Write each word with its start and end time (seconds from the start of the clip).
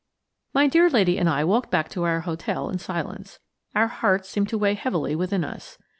4 0.53 0.63
MY 0.63 0.67
dear 0.67 0.89
lady 0.89 1.19
and 1.19 1.29
I 1.29 1.43
walked 1.43 1.69
back 1.69 1.87
to 1.89 2.01
our 2.05 2.21
hotel 2.21 2.71
in 2.71 2.79
silence. 2.79 3.37
Our 3.75 3.85
hearts 3.85 4.29
seemed 4.29 4.49
to 4.49 4.57
weigh 4.57 4.73
heavily 4.73 5.15
within 5.15 5.43
us. 5.43 5.77